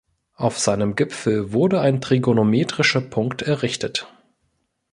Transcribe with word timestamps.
Auf 0.33 0.57
seinem 0.57 0.95
Gipfel 0.95 1.53
wurde 1.53 1.79
ein 1.79 2.01
trigonometrischer 2.01 3.01
Punkt 3.01 3.43
errichtet. 3.43 4.07